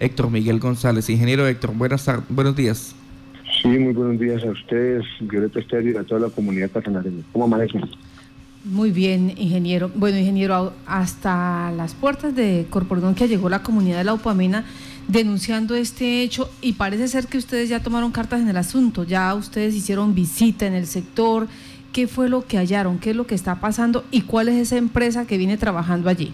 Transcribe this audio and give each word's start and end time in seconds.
Héctor 0.00 0.30
Miguel 0.30 0.58
González. 0.58 1.08
Ingeniero 1.10 1.46
Héctor, 1.46 1.74
buenas 1.76 2.10
buenos 2.28 2.56
días. 2.56 2.94
Sí, 3.62 3.68
muy 3.68 3.92
buenos 3.92 4.18
días 4.18 4.42
a 4.42 4.50
ustedes, 4.50 5.04
Violeta 5.20 5.60
Estéreo 5.60 5.92
y 5.92 5.96
a 5.96 6.04
toda 6.04 6.22
la 6.22 6.28
comunidad 6.30 6.70
catanareña. 6.72 7.22
¿Cómo 7.32 7.44
amanecen? 7.44 7.82
Muy 8.64 8.90
bien, 8.90 9.34
ingeniero. 9.36 9.90
Bueno, 9.94 10.18
ingeniero, 10.18 10.72
hasta 10.86 11.70
las 11.72 11.94
puertas 11.94 12.34
de 12.34 12.66
que 13.14 13.28
llegó 13.28 13.48
la 13.50 13.62
comunidad 13.62 13.98
de 13.98 14.04
la 14.04 14.14
Upamena 14.14 14.64
denunciando 15.08 15.74
este 15.74 16.22
hecho 16.22 16.48
y 16.62 16.74
parece 16.74 17.08
ser 17.08 17.26
que 17.26 17.36
ustedes 17.36 17.68
ya 17.68 17.82
tomaron 17.82 18.12
cartas 18.12 18.40
en 18.40 18.48
el 18.48 18.56
asunto, 18.56 19.04
ya 19.04 19.34
ustedes 19.34 19.74
hicieron 19.74 20.14
visita 20.14 20.66
en 20.66 20.74
el 20.74 20.86
sector, 20.86 21.48
¿qué 21.92 22.06
fue 22.06 22.28
lo 22.28 22.46
que 22.46 22.58
hallaron? 22.58 22.98
¿Qué 22.98 23.10
es 23.10 23.16
lo 23.16 23.26
que 23.26 23.34
está 23.34 23.60
pasando? 23.60 24.04
¿Y 24.10 24.22
cuál 24.22 24.48
es 24.48 24.56
esa 24.56 24.76
empresa 24.76 25.26
que 25.26 25.36
viene 25.36 25.56
trabajando 25.56 26.08
allí? 26.08 26.32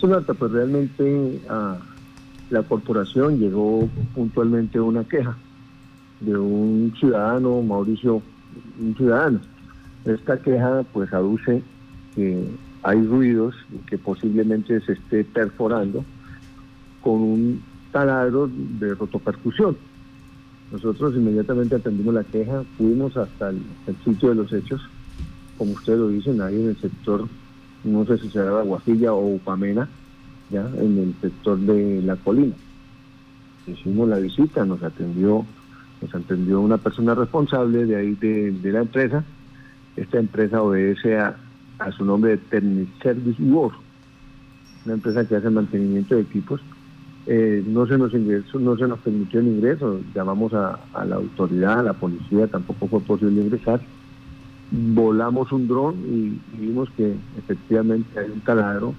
Sonata, 0.00 0.34
pues 0.34 0.52
realmente 0.52 1.40
a 1.48 1.78
la 2.50 2.62
corporación 2.62 3.38
llegó 3.38 3.88
puntualmente 4.14 4.80
una 4.80 5.04
queja 5.04 5.36
de 6.20 6.36
un 6.36 6.92
ciudadano, 6.98 7.62
Mauricio, 7.62 8.22
un 8.80 8.94
ciudadano. 8.96 9.40
Esta 10.04 10.40
queja 10.40 10.84
pues 10.92 11.12
aduce 11.12 11.62
que 12.14 12.44
hay 12.82 13.02
ruidos 13.02 13.54
y 13.72 13.78
que 13.86 13.98
posiblemente 13.98 14.80
se 14.80 14.92
esté 14.92 15.24
perforando 15.24 16.04
con 17.02 17.20
un 17.20 17.62
taladro 17.92 18.48
de 18.48 18.94
rotopercusión. 18.94 19.76
Nosotros 20.70 21.14
inmediatamente 21.14 21.76
atendimos 21.76 22.14
la 22.14 22.24
queja, 22.24 22.64
fuimos 22.76 23.16
hasta 23.16 23.50
el, 23.50 23.62
sitio 24.04 24.30
de 24.30 24.34
los 24.34 24.52
hechos, 24.52 24.80
como 25.56 25.72
ustedes 25.72 25.98
lo 25.98 26.08
dicen, 26.08 26.40
ahí 26.40 26.60
en 26.60 26.70
el 26.70 26.76
sector, 26.76 27.26
no 27.84 28.04
sé 28.04 28.18
si 28.18 28.28
será 28.30 28.50
la 28.50 28.62
Guajilla 28.62 29.12
o 29.12 29.34
Upamena, 29.34 29.88
en 30.50 30.98
el 30.98 31.14
sector 31.20 31.58
de 31.58 32.02
la 32.02 32.16
colina. 32.16 32.54
Hicimos 33.66 34.08
la 34.08 34.18
visita, 34.18 34.64
nos 34.64 34.82
atendió, 34.82 35.44
nos 36.00 36.14
atendió 36.14 36.60
una 36.60 36.78
persona 36.78 37.14
responsable 37.14 37.84
de 37.84 37.96
ahí 37.96 38.14
de, 38.14 38.72
la 38.72 38.80
empresa. 38.80 39.24
Esta 39.96 40.18
empresa 40.18 40.62
obedece 40.62 41.18
a, 41.18 41.36
su 41.96 42.04
nombre 42.04 42.32
de 42.32 42.36
Technic 42.38 43.38
World, 43.40 43.76
una 44.84 44.94
empresa 44.94 45.26
que 45.26 45.36
hace 45.36 45.50
mantenimiento 45.50 46.14
de 46.14 46.22
equipos 46.22 46.60
eh, 47.28 47.64
no 47.66 47.88
se 47.88 47.98
nos 47.98 48.14
no 48.14 48.76
se 48.76 48.86
nos 48.86 49.00
permitió 49.00 49.40
el 49.40 49.48
ingreso, 49.48 50.00
llamamos 50.14 50.54
a, 50.54 50.78
la 51.04 51.16
autoridad, 51.16 51.80
a 51.80 51.82
la 51.82 51.92
policía, 51.92 52.46
tampoco 52.46 52.86
fue 52.86 53.00
posible 53.00 53.42
ingresar. 53.42 53.80
Volamos 54.70 55.50
un 55.50 55.66
dron 55.66 55.96
y, 56.06 56.40
vimos 56.56 56.88
que 56.96 57.16
efectivamente 57.36 58.18
hay 58.18 58.30
un 58.30 58.40
taladro, 58.40 58.94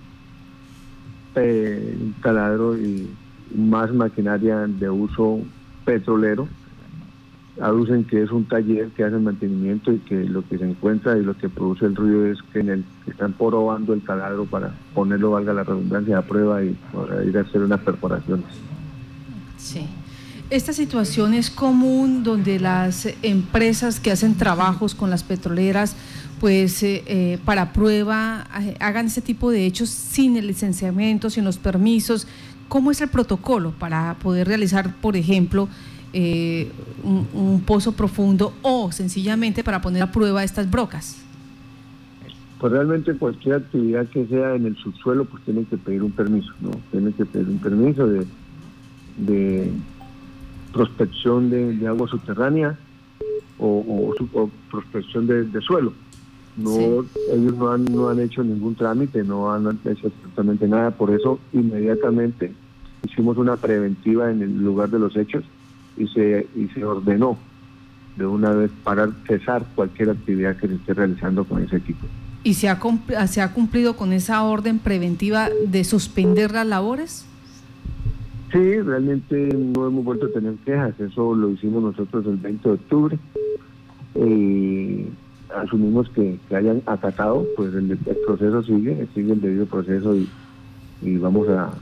un 1.38 2.16
taladro 2.22 2.78
y 2.78 3.10
más 3.56 3.94
maquinaria 3.94 4.68
de 4.68 4.90
uso 4.90 5.42
petrolero 5.86 6.48
aducen 7.62 8.04
que 8.04 8.22
es 8.22 8.32
un 8.32 8.46
taller 8.46 8.90
que 8.90 9.04
hace 9.04 9.18
mantenimiento 9.18 9.92
y 9.92 10.00
que 10.00 10.16
lo 10.26 10.48
que 10.48 10.58
se 10.58 10.66
encuentra 10.66 11.18
y 11.18 11.24
lo 11.24 11.36
que 11.36 11.50
produce 11.50 11.86
el 11.86 11.96
ruido 11.96 12.26
es 12.28 12.38
que 12.54 12.60
en 12.60 12.70
el 12.70 12.86
están 13.08 13.34
probando 13.34 13.94
el 13.94 14.02
taladro 14.02 14.46
para 14.46 14.74
ponerlo, 14.94 15.32
valga 15.32 15.54
la 15.54 15.64
redundancia, 15.64 16.20
a 16.20 16.22
prueba 16.22 16.64
y 16.64 16.76
para 16.94 17.24
ir 17.24 17.38
a 17.38 17.42
hacer 17.42 17.62
unas 17.62 17.80
perforaciones. 17.82 18.46
Sí. 19.58 19.88
Esta 20.50 20.72
situación 20.72 21.34
es 21.34 21.50
común 21.50 22.24
donde 22.24 22.60
las 22.60 23.08
empresas 23.22 24.00
que 24.00 24.12
hacen 24.12 24.36
trabajos 24.36 24.96
con 24.96 25.10
las 25.10 25.24
petroleras, 25.24 25.96
pues 26.40 26.84
eh, 26.84 27.04
eh, 27.08 27.40
para 27.46 27.74
prueba 27.74 28.48
eh, 28.62 28.76
hagan 28.80 29.08
ese 29.08 29.22
tipo 29.22 29.52
de 29.52 29.66
hechos 29.66 29.90
sin 29.90 30.38
el 30.38 30.48
licenciamiento, 30.48 31.30
sin 31.30 31.44
los 31.44 31.58
permisos. 31.58 32.28
¿Cómo 32.68 32.92
es 32.92 33.02
el 33.02 33.10
protocolo 33.10 33.72
para 33.72 34.16
poder 34.16 34.48
realizar, 34.48 34.96
por 34.96 35.16
ejemplo, 35.16 35.70
eh, 36.14 36.72
un, 37.04 37.62
pozo 37.66 37.92
profundo 37.92 38.54
o 38.62 38.92
sencillamente 38.92 39.64
para 39.64 39.82
poner 39.82 40.02
a 40.04 40.12
prueba 40.12 40.44
estas 40.44 40.70
brocas? 40.70 41.22
Pues 42.60 42.74
realmente 42.74 43.14
cualquier 43.16 43.56
actividad 43.56 44.08
que 44.08 44.26
sea 44.26 44.56
en 44.56 44.66
el 44.66 44.76
subsuelo, 44.78 45.26
pues 45.26 45.44
tiene 45.44 45.64
que 45.66 45.78
pedir 45.78 46.02
un 46.02 46.12
permiso, 46.12 46.52
¿no? 46.60 46.72
Tiene 46.92 47.12
que 47.12 47.26
pedir 47.26 47.48
un 47.48 47.60
permiso 47.60 48.08
de, 48.08 48.26
de 49.18 49.72
prospección 50.74 51.50
de, 51.50 51.88
agua 51.88 52.08
subterránea 52.08 52.78
o, 53.60 54.14
prospección 54.72 55.28
de, 55.28 55.62
suelo. 55.62 55.94
No, 56.58 57.06
Ellos 57.32 57.56
no 57.56 57.72
han, 57.72 57.86
no 57.86 58.10
han 58.10 58.20
hecho 58.20 58.44
ningún 58.44 58.76
trámite, 58.76 59.24
no 59.24 59.52
han 59.52 59.80
hecho 59.86 60.08
absolutamente 60.08 60.68
nada, 60.68 60.92
por 60.92 61.12
eso 61.12 61.40
inmediatamente 61.54 62.52
hicimos 63.06 63.38
una 63.38 63.58
preventiva 63.58 64.32
en 64.32 64.42
el 64.42 64.64
lugar 64.64 64.90
de 64.90 65.00
los 65.00 65.16
hechos 65.16 65.44
y 65.98 66.08
se, 66.08 66.48
y 66.56 66.68
se 66.70 66.84
ordenó 66.84 67.38
de 68.16 68.26
una 68.26 68.52
vez 68.52 68.72
para 68.84 69.10
cesar 69.28 69.66
cualquier 69.76 70.10
actividad 70.10 70.58
que 70.58 70.68
se 70.68 70.76
esté 70.76 70.96
realizando 70.96 71.44
con 71.44 71.62
ese 71.62 71.78
equipo. 71.78 72.08
¿Y 72.44 72.56
se 72.56 72.70
ha, 72.70 72.80
se 73.28 73.42
ha 73.42 73.54
cumplido 73.54 73.96
con 73.96 74.14
esa 74.14 74.44
orden 74.44 74.80
preventiva 74.80 75.50
de 75.68 75.84
suspender 75.84 76.52
las 76.52 76.66
labores? 76.66 77.26
Sí, 78.52 78.80
realmente 78.82 79.36
no 79.54 79.88
hemos 79.88 80.06
vuelto 80.06 80.28
a 80.28 80.32
tener 80.32 80.56
quejas, 80.66 81.00
eso 81.00 81.36
lo 81.36 81.50
hicimos 81.50 81.84
nosotros 81.84 82.26
el 82.26 82.38
20 82.38 82.70
de 82.70 82.76
octubre. 82.76 83.20
Eh, 84.16 85.10
asumimos 85.56 86.10
que, 86.10 86.40
hayan 86.56 86.82
acatado, 86.86 87.46
pues 87.56 87.74
el, 87.74 87.98
proceso 88.26 88.64
sigue, 88.64 89.08
sigue 89.14 89.34
el 89.34 89.42
debido 89.42 89.66
proceso 89.66 90.16
y, 90.16 90.30
y 91.02 91.18
vamos 91.18 91.48
a, 91.50 91.74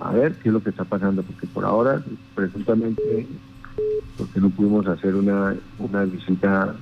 a, 0.00 0.12
ver 0.12 0.34
qué 0.36 0.48
es 0.48 0.52
lo 0.52 0.62
que 0.62 0.70
está 0.70 0.84
pasando, 0.84 1.22
porque 1.22 1.46
por 1.46 1.64
ahora 1.64 2.02
presuntamente 2.34 3.26
porque 4.16 4.40
no 4.40 4.50
pudimos 4.50 4.86
hacer 4.86 5.14
una, 5.14 5.56
una 5.78 6.04
visita 6.04 6.74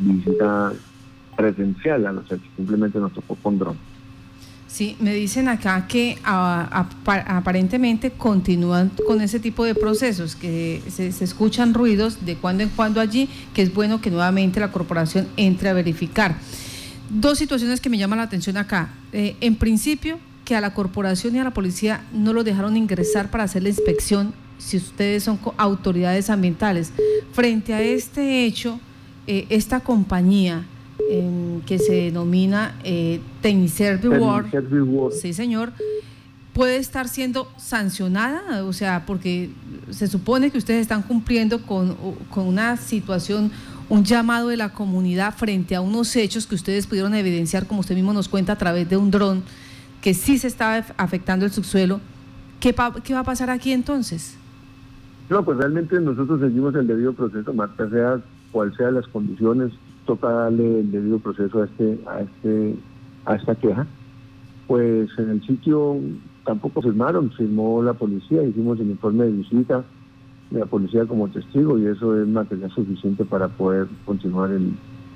visita 0.00 0.72
presencial 1.36 2.06
a 2.06 2.12
los 2.12 2.24
simplemente 2.56 2.98
nos 2.98 3.12
tocó 3.12 3.34
con 3.36 3.58
dron. 3.58 3.76
Sí, 4.70 4.96
me 5.00 5.12
dicen 5.12 5.48
acá 5.48 5.88
que 5.88 6.16
aparentemente 6.22 8.12
continúan 8.12 8.92
con 9.04 9.20
ese 9.20 9.40
tipo 9.40 9.64
de 9.64 9.74
procesos, 9.74 10.36
que 10.36 10.80
se, 10.88 11.08
escuchan 11.08 11.74
ruidos 11.74 12.24
de 12.24 12.36
cuando 12.36 12.62
en 12.62 12.68
cuando 12.68 13.00
allí, 13.00 13.28
que 13.52 13.62
es 13.62 13.74
bueno 13.74 14.00
que 14.00 14.12
nuevamente 14.12 14.60
la 14.60 14.70
corporación 14.70 15.26
entre 15.36 15.70
a 15.70 15.72
verificar. 15.72 16.36
Dos 17.10 17.38
situaciones 17.38 17.80
que 17.80 17.90
me 17.90 17.98
llaman 17.98 18.18
la 18.18 18.24
atención 18.24 18.56
acá. 18.56 18.90
Eh, 19.12 19.34
en 19.40 19.56
principio, 19.56 20.20
que 20.44 20.54
a 20.54 20.60
la 20.60 20.72
corporación 20.72 21.34
y 21.34 21.40
a 21.40 21.44
la 21.44 21.50
policía 21.50 22.04
no 22.12 22.32
lo 22.32 22.44
dejaron 22.44 22.76
ingresar 22.76 23.28
para 23.28 23.44
hacer 23.44 23.64
la 23.64 23.70
inspección 23.70 24.32
si 24.58 24.76
ustedes 24.76 25.24
son 25.24 25.40
autoridades 25.56 26.30
ambientales. 26.30 26.92
Frente 27.32 27.74
a 27.74 27.82
este 27.82 28.44
hecho, 28.44 28.78
eh, 29.26 29.46
esta 29.48 29.80
compañía 29.80 30.64
que 31.66 31.78
se 31.78 31.92
denomina 31.92 32.74
eh, 32.84 33.20
World, 33.42 35.12
sí 35.12 35.32
señor, 35.32 35.72
puede 36.52 36.76
estar 36.76 37.08
siendo 37.08 37.48
sancionada, 37.56 38.64
o 38.64 38.72
sea, 38.72 39.04
porque 39.06 39.50
se 39.90 40.06
supone 40.06 40.50
que 40.50 40.58
ustedes 40.58 40.82
están 40.82 41.02
cumpliendo 41.02 41.62
con, 41.62 41.96
con 42.30 42.46
una 42.46 42.76
situación, 42.76 43.50
un 43.88 44.04
llamado 44.04 44.48
de 44.48 44.56
la 44.56 44.70
comunidad 44.70 45.34
frente 45.34 45.74
a 45.74 45.80
unos 45.80 46.14
hechos 46.16 46.46
que 46.46 46.54
ustedes 46.54 46.86
pudieron 46.86 47.14
evidenciar, 47.14 47.66
como 47.66 47.80
usted 47.80 47.94
mismo 47.94 48.12
nos 48.12 48.28
cuenta, 48.28 48.52
a 48.52 48.58
través 48.58 48.88
de 48.88 48.96
un 48.96 49.10
dron, 49.10 49.42
que 50.00 50.14
sí 50.14 50.38
se 50.38 50.46
estaba 50.46 50.84
afectando 50.96 51.44
el 51.44 51.52
subsuelo. 51.52 52.00
¿Qué, 52.60 52.74
¿Qué 53.04 53.14
va 53.14 53.20
a 53.20 53.24
pasar 53.24 53.50
aquí 53.50 53.72
entonces? 53.72 54.36
No, 55.28 55.44
pues 55.44 55.58
realmente 55.58 55.98
nosotros 56.00 56.40
seguimos 56.40 56.74
el 56.74 56.86
debido 56.86 57.12
proceso, 57.12 57.54
Marta, 57.54 57.88
sea 57.88 58.20
cual 58.50 58.74
sean 58.76 58.94
las 58.94 59.06
condiciones, 59.06 59.72
toca 60.10 60.28
darle 60.28 60.80
el 60.80 60.90
debido 60.90 61.20
proceso 61.20 61.62
a 61.62 61.66
este, 61.66 62.00
a 62.04 62.20
este, 62.22 62.74
a 63.26 63.36
esta 63.36 63.54
queja. 63.54 63.86
Pues 64.66 65.08
en 65.18 65.30
el 65.30 65.46
sitio 65.46 65.98
tampoco 66.44 66.82
firmaron, 66.82 67.30
firmó 67.30 67.80
la 67.80 67.92
policía, 67.92 68.42
hicimos 68.42 68.80
el 68.80 68.90
informe 68.90 69.26
de 69.26 69.30
visita 69.30 69.84
de 70.50 70.58
la 70.58 70.66
policía 70.66 71.06
como 71.06 71.28
testigo 71.28 71.78
y 71.78 71.86
eso 71.86 72.20
es 72.20 72.26
material 72.26 72.72
suficiente 72.72 73.24
para 73.24 73.46
poder 73.46 73.86
continuar 74.04 74.50
el, 74.50 74.72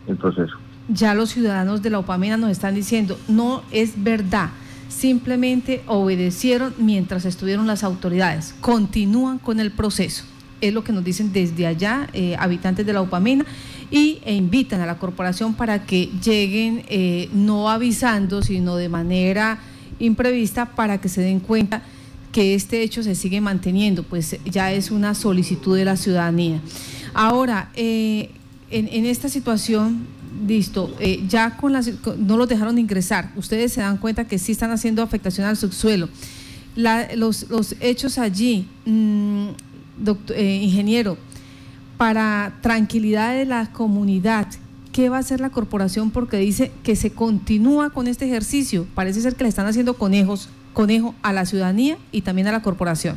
el 0.06 0.16
proceso. 0.16 0.54
Ya 0.88 1.14
los 1.14 1.30
ciudadanos 1.30 1.82
de 1.82 1.90
la 1.90 1.98
Opamina 1.98 2.36
nos 2.36 2.50
están 2.50 2.76
diciendo, 2.76 3.16
no 3.26 3.62
es 3.72 4.00
verdad 4.04 4.50
simplemente 4.88 5.82
obedecieron 5.88 6.72
mientras 6.78 7.24
estuvieron 7.24 7.66
las 7.66 7.82
autoridades, 7.82 8.54
continúan 8.60 9.38
con 9.38 9.58
el 9.58 9.72
proceso. 9.72 10.24
Es 10.60 10.72
lo 10.72 10.84
que 10.84 10.92
nos 10.92 11.02
dicen 11.02 11.32
desde 11.32 11.66
allá, 11.66 12.08
eh, 12.12 12.36
habitantes 12.38 12.86
de 12.86 12.92
la 12.92 13.02
Upamena, 13.02 13.44
y 13.90 14.18
e 14.24 14.34
invitan 14.34 14.80
a 14.80 14.86
la 14.86 14.98
corporación 14.98 15.54
para 15.54 15.86
que 15.86 16.10
lleguen 16.24 16.84
eh, 16.88 17.28
no 17.32 17.70
avisando, 17.70 18.42
sino 18.42 18.76
de 18.76 18.88
manera 18.88 19.58
imprevista 19.98 20.66
para 20.66 20.98
que 20.98 21.08
se 21.08 21.20
den 21.20 21.40
cuenta 21.40 21.82
que 22.34 22.54
este 22.56 22.82
hecho 22.82 23.04
se 23.04 23.14
sigue 23.14 23.40
manteniendo, 23.40 24.02
pues 24.02 24.36
ya 24.44 24.72
es 24.72 24.90
una 24.90 25.14
solicitud 25.14 25.76
de 25.76 25.84
la 25.84 25.96
ciudadanía. 25.96 26.60
Ahora, 27.14 27.70
eh, 27.76 28.30
en, 28.70 29.06
esta 29.06 29.28
situación 29.28 30.08
listo, 30.48 30.92
eh, 30.98 31.24
ya 31.28 31.56
con 31.56 31.72
las, 31.72 31.88
no 32.18 32.36
los 32.36 32.48
dejaron 32.48 32.76
ingresar, 32.76 33.30
ustedes 33.36 33.72
se 33.72 33.82
dan 33.82 33.98
cuenta 33.98 34.26
que 34.26 34.40
sí 34.40 34.50
están 34.50 34.72
haciendo 34.72 35.00
afectación 35.00 35.46
al 35.46 35.56
subsuelo. 35.56 36.08
los, 36.74 37.48
los, 37.48 37.76
hechos 37.78 38.18
allí, 38.18 38.66
mm, 38.84 39.50
doctor, 39.98 40.36
eh, 40.36 40.56
ingeniero, 40.56 41.16
para 41.96 42.52
tranquilidad 42.60 43.34
de 43.34 43.44
la 43.44 43.72
comunidad, 43.72 44.46
¿qué 44.92 45.08
va 45.08 45.16
a 45.16 45.20
hacer 45.20 45.40
la 45.40 45.50
corporación? 45.50 46.10
Porque 46.10 46.38
dice 46.38 46.72
que 46.82 46.96
se 46.96 47.10
continúa 47.12 47.90
con 47.90 48.06
este 48.06 48.26
ejercicio. 48.26 48.86
Parece 48.94 49.20
ser 49.20 49.34
que 49.36 49.44
le 49.44 49.48
están 49.48 49.66
haciendo 49.66 49.94
conejos, 49.94 50.48
conejo 50.72 51.14
a 51.22 51.32
la 51.32 51.46
ciudadanía 51.46 51.96
y 52.12 52.22
también 52.22 52.48
a 52.48 52.52
la 52.52 52.62
corporación. 52.62 53.16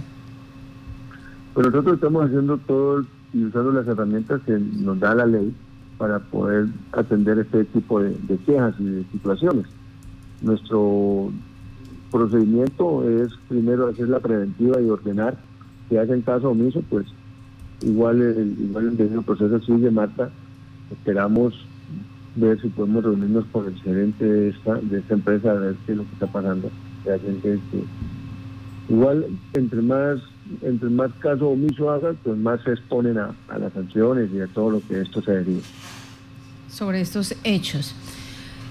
Pero 1.55 1.71
nosotros 1.71 1.95
estamos 1.95 2.25
haciendo 2.25 2.57
todo 2.57 3.05
y 3.33 3.43
usando 3.43 3.71
las 3.71 3.87
herramientas 3.87 4.41
que 4.45 4.57
nos 4.57 4.99
da 4.99 5.15
la 5.15 5.25
ley 5.25 5.53
para 5.97 6.19
poder 6.19 6.67
atender 6.91 7.39
este 7.39 7.65
tipo 7.65 7.99
de, 8.01 8.15
quejas 8.45 8.75
y 8.79 8.85
de 8.85 9.03
situaciones. 9.11 9.65
Nuestro 10.41 11.31
procedimiento 12.11 13.09
es 13.09 13.33
primero 13.49 13.87
hacer 13.87 14.09
la 14.09 14.19
preventiva 14.19 14.79
y 14.79 14.89
ordenar. 14.89 15.37
Si 15.89 15.97
hacen 15.97 16.21
caso 16.21 16.49
omiso, 16.49 16.83
pues 16.89 17.07
igual 17.81 18.21
el, 18.21 18.55
igual 18.59 18.95
el 18.99 19.23
proceso 19.23 19.59
sigue, 19.61 19.91
Marta. 19.91 20.29
Esperamos 20.91 21.53
ver 22.35 22.61
si 22.61 22.69
podemos 22.69 23.03
reunirnos 23.03 23.45
con 23.51 23.67
el 23.67 23.75
gerente 23.81 24.23
de 24.23 24.49
esta, 24.49 24.75
de 24.75 24.99
esta 24.99 25.13
empresa 25.15 25.51
a 25.51 25.55
ver 25.55 25.75
qué 25.85 25.93
es 25.93 25.97
lo 25.97 26.03
que 26.03 26.13
está 26.13 26.27
pasando. 26.27 26.69
igual, 28.89 29.25
entre 29.53 29.81
más 29.81 30.19
entre 30.61 30.89
más 30.89 31.11
caso 31.19 31.49
omiso 31.49 31.89
hagan, 31.89 32.17
pues 32.23 32.37
más 32.37 32.61
se 32.63 32.71
exponen 32.71 33.17
a, 33.17 33.35
las 33.59 33.73
sanciones 33.73 34.29
y 34.33 34.39
a 34.39 34.47
todo 34.47 34.71
lo 34.71 34.81
que 34.87 35.01
esto 35.01 35.21
se 35.21 35.31
deriva. 35.31 35.61
Sobre 36.69 37.01
estos 37.01 37.35
hechos. 37.43 37.95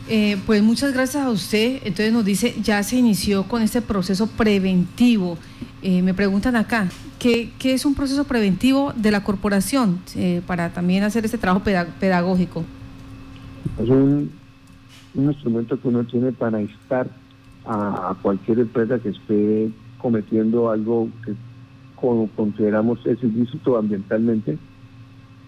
Eh, 0.09 0.39
pues 0.47 0.63
muchas 0.63 0.93
gracias 0.93 1.25
a 1.25 1.31
usted. 1.31 1.81
Entonces 1.85 2.13
nos 2.13 2.25
dice, 2.25 2.55
ya 2.63 2.83
se 2.83 2.97
inició 2.97 3.45
con 3.45 3.63
este 3.63 3.83
proceso 3.83 4.27
preventivo. 4.27 5.37
Eh, 5.89 6.03
me 6.03 6.15
preguntan 6.15 6.57
acá, 6.57 6.89
¿qué, 7.21 7.53
es 7.63 7.87
un 7.87 7.95
proceso 7.95 8.25
preventivo 8.25 8.93
de 8.97 9.13
la 9.13 9.23
corporación 9.23 10.01
eh, 10.17 10.43
para 10.45 10.71
también 10.71 11.05
hacer 11.05 11.25
este 11.25 11.39
trabajo 11.39 11.65
pedagógico? 12.01 12.65
Es 13.81 13.89
un, 13.89 14.33
instrumento 15.15 15.81
que 15.81 15.87
uno 15.87 16.03
tiene 16.03 16.33
para 16.33 16.61
instar 16.61 17.07
a, 17.65 18.17
cualquier 18.21 18.59
empresa 18.59 18.99
que 18.99 19.11
esté 19.11 19.71
cometiendo 19.99 20.71
algo 20.73 21.09
que 21.25 21.37
consideramos 22.35 22.99
es 23.07 23.23
ilícito 23.23 23.79
ambientalmente 23.79 24.59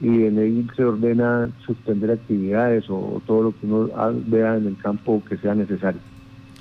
y 0.00 0.22
en 0.22 0.38
él 0.38 0.70
se 0.76 0.84
ordena 0.84 1.50
suspender 1.66 2.12
actividades 2.12 2.84
o, 2.88 3.20
todo 3.26 3.42
lo 3.42 3.58
que 3.58 3.66
uno 3.66 3.90
vea 4.28 4.56
en 4.56 4.68
el 4.68 4.76
campo 4.76 5.20
que 5.28 5.36
sea 5.38 5.56
necesario. 5.56 6.00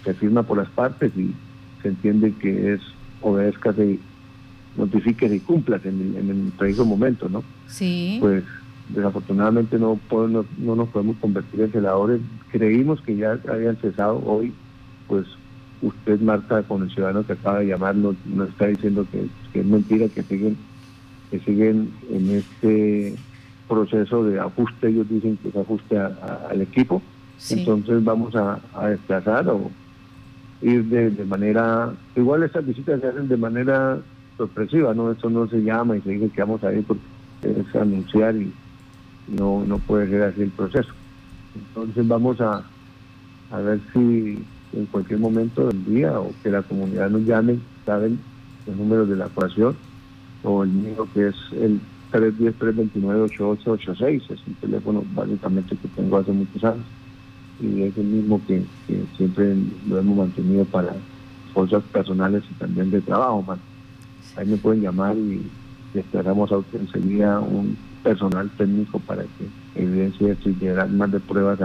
Se 0.03 0.15
firma 0.15 0.41
por 0.41 0.57
las 0.57 0.69
partes 0.69 1.15
y 1.15 1.31
se 1.83 1.89
entiende 1.89 2.33
que 2.41 2.73
es 2.73 2.81
obedezca 3.21 3.71
y 3.71 3.99
notifique 4.77 5.25
y 5.25 5.39
cumpla 5.39 5.79
en 5.83 6.15
el, 6.15 6.29
en 6.29 6.51
preciso 6.51 6.85
momento, 6.85 7.29
¿no? 7.29 7.43
Sí. 7.67 8.17
Pues 8.19 8.43
desafortunadamente 8.89 9.77
no, 9.77 9.99
podemos, 10.09 10.45
no 10.57 10.75
nos 10.75 10.89
podemos 10.89 11.17
convertir 11.17 11.61
en 11.61 11.71
celadores. 11.71 12.21
Creímos 12.51 13.01
que 13.01 13.15
ya 13.15 13.39
habían 13.49 13.75
cesado 13.77 14.23
hoy, 14.25 14.53
pues 15.07 15.25
usted, 15.81 16.19
Marta, 16.21 16.63
con 16.63 16.83
el 16.83 16.91
ciudadano 16.91 17.25
que 17.25 17.33
acaba 17.33 17.59
de 17.59 17.67
llamar, 17.67 17.95
nos, 17.95 18.15
está 18.49 18.67
diciendo 18.67 19.05
que, 19.11 19.27
es 19.59 19.65
mentira, 19.65 20.07
que 20.09 20.23
siguen, 20.23 20.57
que 21.31 21.39
siguen 21.39 21.91
en 22.11 22.29
este 22.31 23.15
proceso 23.67 24.23
de 24.23 24.39
ajuste, 24.39 24.87
ellos 24.87 25.09
dicen 25.09 25.37
que 25.37 25.49
es 25.49 25.55
ajuste 25.55 25.97
al 25.99 26.61
equipo, 26.61 27.01
entonces 27.49 28.03
vamos 28.03 28.33
a, 28.35 28.59
desplazar 28.87 29.47
o 29.49 29.69
ir 30.61 30.85
de, 30.85 31.25
manera, 31.25 31.91
igual 32.15 32.43
estas 32.43 32.65
visitas 32.65 33.01
se 33.01 33.07
hacen 33.07 33.27
de 33.27 33.37
manera 33.37 33.99
sorpresiva, 34.37 34.93
¿no? 34.93 35.11
Esto 35.11 35.29
no 35.29 35.47
se 35.47 35.61
llama 35.63 35.97
y 35.97 36.01
se 36.01 36.11
dice 36.11 36.29
que 36.29 36.41
vamos 36.41 36.63
a 36.63 36.73
ir 36.73 36.83
porque 36.83 37.01
es 37.43 37.75
anunciar 37.75 38.35
y 38.35 38.51
no, 39.27 39.63
no 39.65 39.77
puede 39.79 40.09
ser 40.09 40.23
así 40.23 40.41
el 40.41 40.51
proceso. 40.51 40.89
Entonces 41.55 42.07
vamos 42.07 42.39
a, 42.41 42.63
a 43.51 43.59
ver 43.59 43.79
si 43.93 44.43
en 44.73 44.85
cualquier 44.87 45.19
momento 45.19 45.67
del 45.67 45.85
día 45.85 46.19
o 46.19 46.33
que 46.43 46.49
la 46.49 46.63
comunidad 46.63 47.09
nos 47.09 47.21
llame, 47.23 47.59
saben 47.85 48.19
los 48.65 48.75
números 48.75 49.07
de 49.09 49.15
la 49.15 49.27
ecuación 49.27 49.77
o 50.43 50.63
el 50.63 50.69
mío 50.69 51.07
que 51.13 51.27
es 51.27 51.35
el 51.53 51.79
310-329-8886, 52.11 54.31
es 54.31 54.47
un 54.47 54.53
teléfono 54.55 55.03
básicamente 55.13 55.75
que 55.75 55.87
tengo 55.89 56.17
hace 56.17 56.31
muchos 56.31 56.63
años 56.63 56.85
y 57.59 57.83
es 57.83 57.97
el 57.97 58.05
mismo 58.05 58.41
que, 58.45 58.63
siempre 59.17 59.55
lo 59.87 59.97
hemos 59.97 60.17
mantenido 60.17 60.65
para 60.65 60.93
cosas 61.53 61.83
personales 61.91 62.43
y 62.51 62.53
también 62.55 62.91
de 62.91 63.01
trabajo. 63.01 63.41
Man. 63.41 63.59
Ahí 64.35 64.45
me 64.47 64.57
pueden 64.57 64.81
llamar 64.81 65.17
y 65.17 65.41
esperamos 65.93 66.51
a 66.51 66.57
usted 66.57 66.81
enseguida 66.81 67.39
un 67.39 67.77
personal 68.03 68.49
técnico 68.57 68.99
para 68.99 69.23
que 69.23 69.81
evidencie 69.81 70.31
esto 70.31 70.49
y 70.49 70.55
llegar 70.55 70.89
más 70.89 71.11
de 71.11 71.19
pruebas 71.19 71.59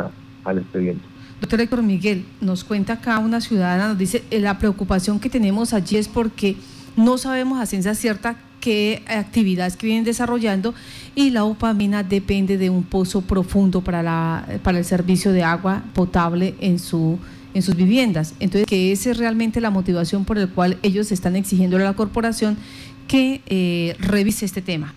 al 0.45 0.59
expediente. 0.59 1.05
Doctor 1.41 1.61
Héctor 1.61 1.83
Miguel, 1.83 2.25
nos 2.41 2.65
cuenta 2.65 2.95
acá 2.95 3.19
una 3.19 3.41
ciudadana, 3.41 3.89
nos 3.89 3.99
dice, 3.99 4.23
eh, 4.31 4.41
la 4.41 4.59
preocupación 4.59 5.19
que 5.19 5.29
tenemos 5.29 5.73
allí 5.73 5.97
es 5.97 6.09
porque 6.09 6.57
no 6.97 7.19
sabemos 7.19 7.61
a 7.61 7.67
ciencia 7.67 7.95
cierta 7.95 8.37
qué 8.63 9.03
actividades 9.07 9.77
que 9.77 9.87
vienen 9.87 10.05
desarrollando 10.05 10.73
y 11.15 11.31
la 11.31 11.45
upamina 11.45 12.03
depende 12.03 12.57
de 12.57 12.71
un 12.71 12.85
pozo 12.85 13.21
profundo 13.21 13.83
para, 13.83 14.03
la, 14.03 14.47
para 14.63 14.79
el 14.79 14.87
servicio 14.87 15.33
de 15.33 15.43
agua 15.43 15.83
potable 15.93 16.55
en, 16.61 16.79
su, 16.79 17.19
en 17.53 17.61
sus 17.61 17.77
viviendas. 17.77 18.35
Entonces, 18.41 18.67
que 18.67 18.93
esa 18.93 19.11
es 19.11 19.19
realmente 19.19 19.61
la 19.61 19.71
motivación 19.71 20.25
por 20.25 20.39
la 20.39 20.47
cual 20.47 20.79
ellos 20.83 21.13
están 21.13 21.37
exigiendo 21.37 21.77
a 21.77 21.81
la 21.81 21.93
corporación 21.93 22.57
que 23.07 23.43
eh, 23.47 23.97
revise 23.99 24.47
este 24.47 24.63
tema. 24.63 24.95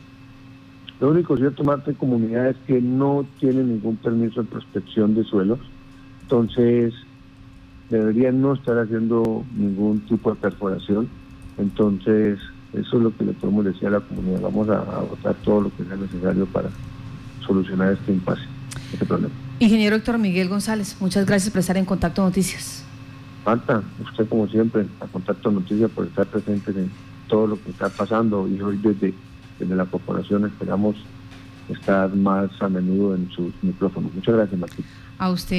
Lo 1.02 1.10
único 1.10 1.36
cierto, 1.36 1.66
Marta, 1.66 1.92
comunidades 1.92 2.56
que 2.66 2.80
no 2.80 3.26
tienen 3.42 3.68
ningún 3.68 3.98
permiso 3.98 4.42
de 4.42 4.48
prospección 4.48 5.14
de 5.14 5.26
suelos 5.26 5.60
entonces, 6.26 6.92
deberían 7.92 8.42
no 8.42 8.54
estar 8.54 8.80
haciendo 8.80 9.44
ningún 9.56 10.00
tipo 10.08 10.34
de 10.34 10.38
perforación. 10.38 11.08
Entonces, 11.60 12.40
eso 12.78 12.98
es 12.98 13.04
lo 13.04 13.16
que 13.16 13.24
le 13.24 13.34
podemos 13.34 13.66
decir 13.66 13.88
a 13.88 13.92
la 13.92 14.00
comunidad. 14.00 14.42
Vamos 14.42 14.70
a, 14.70 14.80
votar 15.02 15.36
todo 15.44 15.62
lo 15.62 15.76
que 15.76 15.84
sea 15.84 15.96
necesario 15.96 16.46
para 16.46 16.70
solucionar 17.46 17.94
este 17.94 18.12
impasse, 18.12 18.44
este 18.94 19.06
problema. 19.06 19.34
Ingeniero 19.60 19.96
Héctor 19.96 20.18
Miguel 20.18 20.50
González, 20.50 20.98
muchas 21.00 21.26
gracias 21.26 21.52
por 21.52 21.60
estar 21.60 21.78
en 21.78 21.86
Contacto 21.86 22.22
Noticias. 22.22 22.84
Marta, 23.46 23.84
usted 24.04 24.28
como 24.28 24.48
siempre, 24.48 24.86
a 25.00 25.08
Contacto 25.08 25.52
Noticias 25.52 25.90
por 25.92 26.06
estar 26.06 26.26
presente 26.26 26.72
en 26.72 26.92
todo 27.28 27.48
lo 27.48 27.62
que 27.62 27.70
está 27.70 27.90
pasando 27.90 28.48
y 28.48 28.60
hoy 28.62 28.78
desde, 28.78 29.14
desde 29.60 29.76
la 29.76 29.86
corporación 29.86 30.46
esperamos 30.46 30.96
estar 31.70 32.14
más 32.16 32.50
a 32.60 32.70
menudo 32.70 33.16
en 33.16 33.30
sus 33.32 33.54
micrófonos. 33.62 34.14
Muchas 34.14 34.36
gracias, 34.36 34.60
Martín. 34.60 34.86
A 35.18 35.30
usted. 35.30 35.56